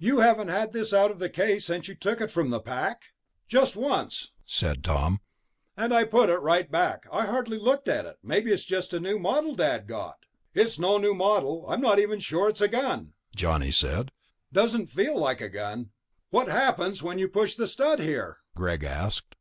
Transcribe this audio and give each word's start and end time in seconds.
"You 0.00 0.18
haven't 0.18 0.48
had 0.48 0.72
this 0.72 0.92
out 0.92 1.12
of 1.12 1.20
the 1.20 1.30
case 1.30 1.66
since 1.66 1.86
you 1.86 1.94
took 1.94 2.20
it 2.20 2.32
from 2.32 2.50
the 2.50 2.58
pack?" 2.58 3.12
"Just 3.46 3.76
once," 3.76 4.32
said 4.44 4.82
Tom. 4.82 5.20
"And 5.76 5.94
I 5.94 6.02
put 6.02 6.28
it 6.28 6.38
right 6.38 6.68
back. 6.68 7.06
I 7.12 7.26
hardly 7.26 7.56
looked 7.56 7.86
at 7.86 8.04
it. 8.04 8.16
Look, 8.20 8.24
maybe 8.24 8.50
it's 8.50 8.64
just 8.64 8.92
a 8.92 8.98
new 8.98 9.16
model 9.20 9.54
Dad 9.54 9.86
got." 9.86 10.26
"It's 10.54 10.80
no 10.80 10.98
new 10.98 11.14
model. 11.14 11.66
I'm 11.68 11.80
not 11.80 12.00
even 12.00 12.18
sure 12.18 12.48
it's 12.48 12.60
a 12.60 12.66
gun," 12.66 13.14
Johnny 13.36 13.70
said. 13.70 14.10
"Doesn't 14.52 14.88
feel 14.88 15.16
like 15.16 15.40
a 15.40 15.48
gun." 15.48 15.90
"What 16.30 16.48
happens 16.48 17.00
when 17.00 17.20
you 17.20 17.28
push 17.28 17.54
the 17.54 17.68
stud 17.68 18.00
here?" 18.00 18.38
Greg 18.56 18.82
asked. 18.82 19.36